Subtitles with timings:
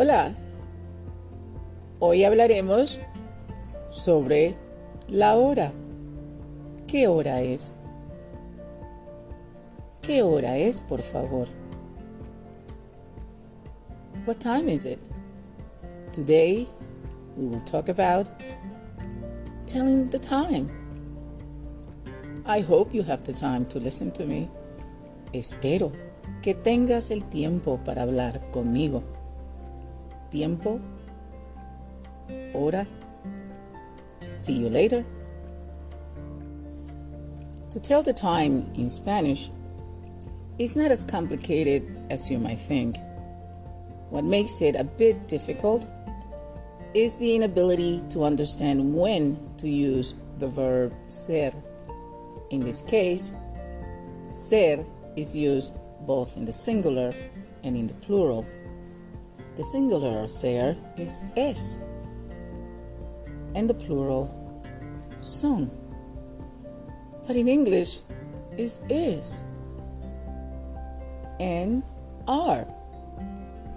[0.00, 0.32] Hola,
[1.98, 3.00] hoy hablaremos
[3.90, 4.54] sobre
[5.08, 5.72] la hora.
[6.86, 7.74] ¿Qué hora es?
[10.00, 11.48] ¿Qué hora es, por favor?
[14.24, 15.00] What time is it?
[16.12, 16.68] Today
[17.36, 18.28] we will talk about
[19.66, 20.70] telling the time.
[22.46, 24.48] I hope you have the time to listen to me.
[25.32, 25.90] Espero
[26.40, 29.17] que tengas el tiempo para hablar conmigo.
[30.30, 30.80] Tiempo.
[32.52, 32.86] Hora.
[34.26, 35.04] See you later.
[37.70, 39.50] To tell the time in Spanish
[40.58, 42.96] is not as complicated as you might think.
[44.10, 45.86] What makes it a bit difficult
[46.94, 51.52] is the inability to understand when to use the verb ser.
[52.50, 53.32] In this case,
[54.28, 54.84] ser
[55.16, 55.74] is used
[56.06, 57.12] both in the singular
[57.62, 58.46] and in the plural.
[59.58, 61.82] The singular ser is es,
[63.56, 64.30] and the plural
[65.20, 65.68] son.
[67.26, 68.06] But in English,
[68.56, 69.42] is is
[71.40, 71.82] and
[72.28, 72.68] are.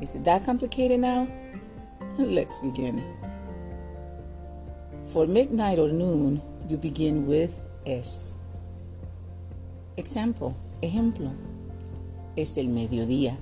[0.00, 1.28] Is it that complicated now?
[2.18, 3.04] Let's begin.
[5.12, 8.36] For midnight or noon, you begin with es.
[9.98, 11.36] Example, ejemplo,
[12.34, 13.36] es el mediodía.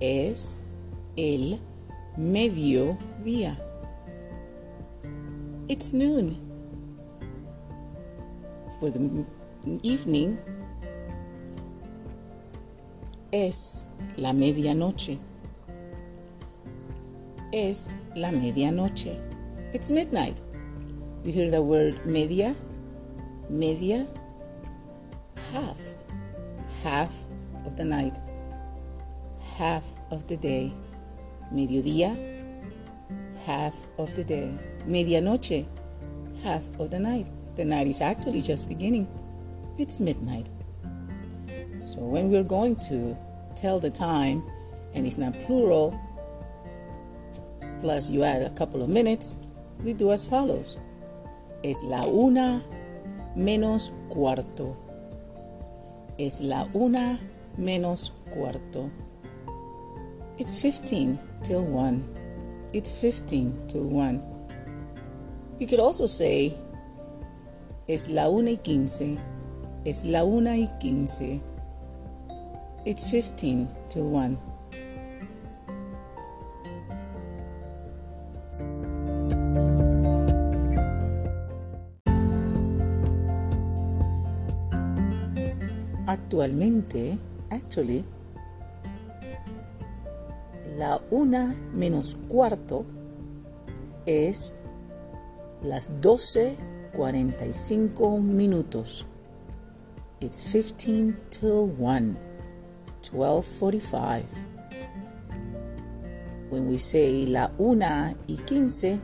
[0.00, 0.62] Es
[1.16, 1.60] el
[2.16, 3.58] mediodía.
[5.68, 6.36] It's noon.
[8.78, 9.26] For the
[9.82, 10.38] evening,
[13.30, 15.18] es la medianoche.
[17.52, 19.20] Es la medianoche.
[19.74, 20.40] It's midnight.
[21.24, 22.56] You hear the word media?
[23.50, 24.06] Media
[25.52, 25.78] half,
[26.82, 27.14] half
[27.66, 28.14] of the night,
[29.60, 30.72] half of the day.
[31.52, 32.16] Mediodía,
[33.44, 34.50] half of the day.
[34.86, 35.66] Medianoche,
[36.42, 37.26] half of the night.
[37.56, 39.06] The night is actually just beginning.
[39.76, 40.48] It's midnight.
[41.84, 43.14] So when we're going to
[43.54, 44.42] tell the time
[44.94, 45.92] and it's not plural,
[47.80, 49.36] plus you add a couple of minutes,
[49.84, 50.78] we do as follows.
[51.62, 52.62] Es la una
[53.36, 54.74] menos cuarto.
[56.18, 57.18] Es la una
[57.58, 58.90] menos cuarto.
[60.40, 62.70] It's 15 till 1.
[62.72, 64.22] It's 15 till 1.
[65.58, 66.56] You could also say,
[67.86, 69.18] es la una y quince.
[69.84, 71.42] Es la una y quince.
[72.86, 74.38] It's 15 till 1.
[86.06, 87.18] Actualmente,
[87.50, 88.06] actually,
[90.80, 92.86] la una menos cuarto
[94.06, 94.54] es
[95.62, 99.04] las 12.45 minutos.
[100.20, 102.16] It's 15 till 1.
[103.02, 104.24] 12.45.
[106.48, 108.98] When we say la una y quince,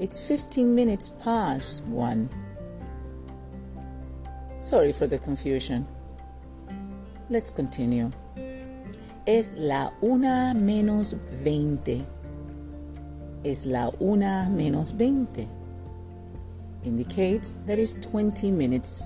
[0.00, 2.30] it's 15 minutes past 1.
[4.60, 5.86] Sorry for the confusion.
[7.28, 8.10] Let's continue.
[9.26, 12.04] Es la una menos 20.
[13.42, 15.48] Es la una menos 20.
[16.84, 19.04] Indicates that it's 20 minutes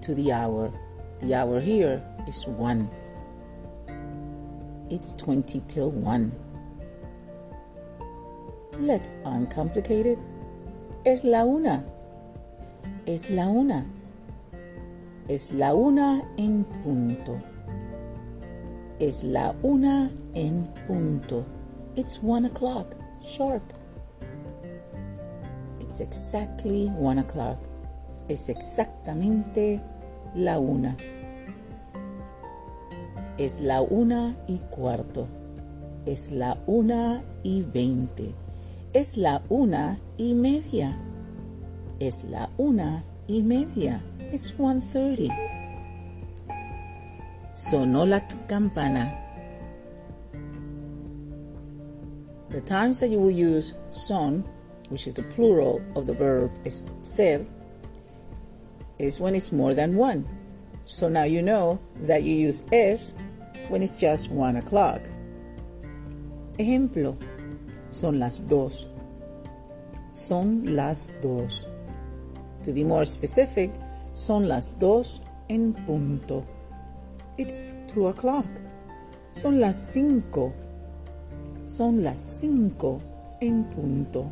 [0.00, 0.72] to the hour.
[1.20, 2.90] The hour here is 1.
[4.90, 6.32] It's 20 till 1.
[8.80, 10.18] Let's uncomplicate it.
[11.04, 11.84] Es la una.
[13.06, 13.86] Es la una.
[15.28, 17.49] Es la una en punto.
[19.00, 21.46] Es la una en punto.
[21.96, 23.62] It's one o'clock, sharp.
[25.80, 27.58] It's exactly one o'clock.
[28.28, 29.80] Es exactamente
[30.34, 30.98] la una.
[33.38, 35.28] Es la una y cuarto.
[36.04, 38.34] Es la una y veinte.
[38.92, 41.00] Es la una y media.
[42.00, 44.02] Es la una y media.
[44.30, 45.49] It's 1.30.
[47.52, 49.12] Sonó la campana.
[52.50, 54.44] The times that you will use son,
[54.88, 56.52] which is the plural of the verb
[57.02, 57.44] ser,
[58.98, 60.24] is when it's more than one.
[60.84, 63.14] So now you know that you use es
[63.68, 65.00] when it's just one o'clock.
[66.58, 67.16] Ejemplo,
[67.90, 68.86] son las dos.
[70.12, 71.66] Son las dos.
[72.62, 73.72] To be more specific,
[74.14, 76.46] son las dos en punto.
[77.40, 78.44] It's two o'clock.
[79.30, 80.52] Son las cinco.
[81.64, 83.00] Son las cinco
[83.40, 84.30] en punto.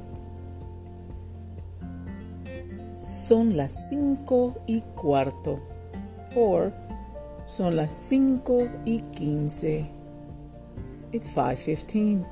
[2.96, 5.58] Son las cinco y cuarto.
[6.36, 6.70] Or
[7.46, 9.90] son las cinco y quince.
[11.10, 12.26] It's 5.15.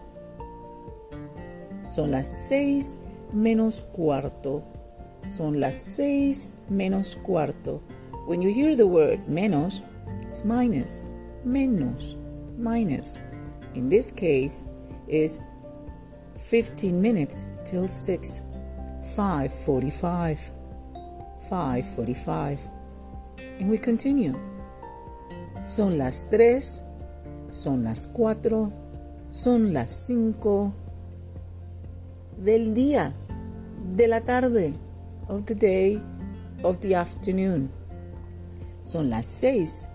[1.89, 2.99] Son las seis
[3.33, 4.63] menos cuarto.
[5.29, 7.81] Son las seis menos cuarto.
[8.27, 9.83] When you hear the word menos,
[10.37, 11.07] it's minus.
[11.47, 12.15] Menos.
[12.59, 13.19] Minus.
[13.75, 14.65] In this case,
[15.09, 15.39] is
[16.37, 18.43] 15 minutes till 6.
[19.17, 20.51] 5.45.
[21.49, 22.59] 5.45.
[23.61, 24.35] And we continue.
[25.67, 26.83] Son las 3,
[27.51, 28.73] son las 4,
[29.33, 30.73] son las 5
[32.39, 33.15] del día,
[33.91, 34.75] de la tarde,
[35.29, 36.01] of the day,
[36.63, 37.71] of the afternoon.
[38.85, 39.89] Son las 6,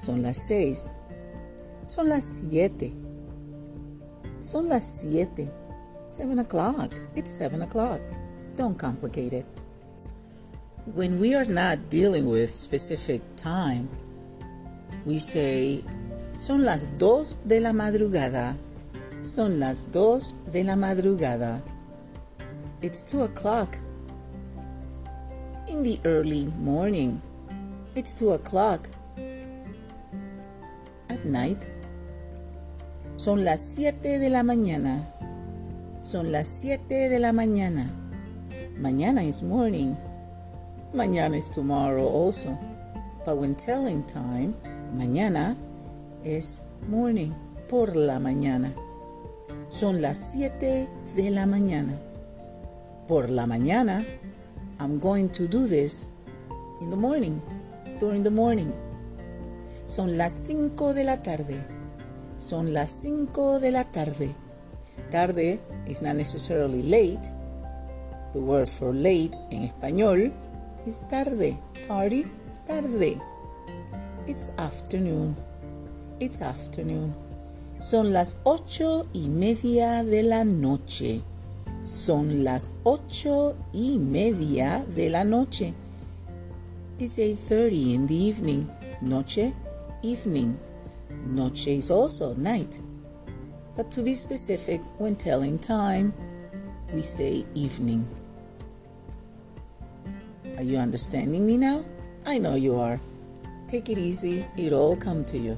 [0.00, 0.94] son las 6,
[1.84, 2.92] son las 7,
[4.40, 5.52] son las 7,
[6.06, 8.00] 7 o'clock, it's 7 o'clock.
[8.56, 9.46] Don't complicate it.
[10.94, 13.88] When we are not dealing with specific time,
[15.04, 15.84] we say,
[16.38, 18.56] son las dos de la madrugada.
[19.22, 21.60] Son las dos de la madrugada.
[22.80, 23.76] It's two o'clock.
[25.68, 27.20] In the early morning.
[27.94, 28.88] It's two o'clock.
[31.20, 31.66] At night.
[33.16, 35.06] Son las siete de la mañana.
[36.02, 37.90] Son las siete de la mañana.
[38.78, 39.96] Mañana is morning.
[40.94, 42.58] Mañana is tomorrow also.
[43.24, 44.54] But when telling time,
[44.96, 45.56] Mañana
[46.24, 47.30] es morning,
[47.68, 48.74] por la mañana.
[49.68, 51.96] Son las 7 de la mañana.
[53.06, 54.04] Por la mañana,
[54.80, 56.06] I'm going to do this
[56.80, 57.40] in the morning,
[58.00, 58.72] during the morning.
[59.90, 61.66] Son las 5 de la tarde.
[62.38, 64.36] Son las 5 de la tarde.
[65.10, 65.58] Tarde
[65.88, 67.28] is not necessarily late.
[68.32, 70.32] The word for late en español
[70.86, 71.58] is tarde.
[71.88, 72.24] Tardy,
[72.68, 73.20] tarde.
[74.28, 75.34] It's afternoon.
[76.20, 77.12] It's afternoon.
[77.80, 81.20] Son las ocho y media de la noche.
[81.82, 85.74] Son las ocho y media de la noche.
[87.00, 88.68] It's 8.30 in the evening.
[89.00, 89.52] Noche,
[90.02, 90.58] evening.
[91.26, 92.78] Noche is also night.
[93.76, 96.12] But to be specific, when telling time,
[96.92, 98.08] we say evening.
[100.56, 101.84] Are you understanding me now?
[102.26, 103.00] I know you are.
[103.68, 105.56] Take it easy, it'll all come to you.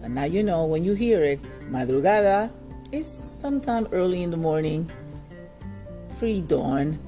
[0.00, 1.40] But now you know when you hear it,
[1.70, 2.50] madrugada
[2.92, 4.90] is sometime early in the morning,
[6.18, 6.98] pre dawn.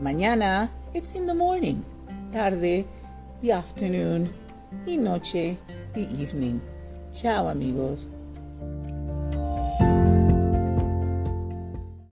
[0.00, 1.84] Mañana, it's in the morning.
[2.32, 2.84] Tarde,
[3.40, 4.32] the afternoon.
[4.84, 5.58] Y noche,
[5.94, 6.60] the evening.
[7.12, 8.08] Ciao, amigos.